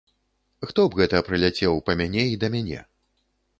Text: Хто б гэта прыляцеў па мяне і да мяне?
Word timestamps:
Хто 0.69 0.85
б 0.89 1.01
гэта 1.01 1.21
прыляцеў 1.29 1.73
па 1.91 1.97
мяне 2.01 2.27
і 2.33 2.43
да 2.47 2.53
мяне? 2.57 2.79